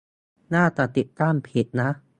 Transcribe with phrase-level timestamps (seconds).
[0.55, 1.89] น่าจะติดตั้งผิดนะ